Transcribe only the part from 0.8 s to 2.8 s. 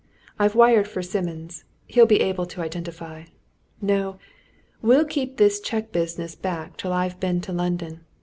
for Simmons he'll be able to